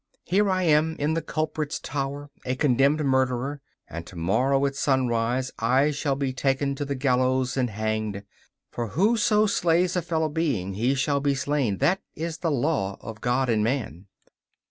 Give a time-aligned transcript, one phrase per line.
[0.23, 5.51] Here am I in the culprit's tower, a condemned murderer, and to morrow at sunrise
[5.59, 8.23] I shall be taken to the gallows and hanged!
[8.71, 12.97] For who so slays a fellow being, he shall be slain; that is the law
[12.99, 14.07] of God and man.